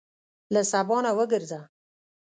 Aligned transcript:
له 0.53 0.61
سبا 0.71 0.97
نه 1.05 1.11
وګرځه. 1.17 1.59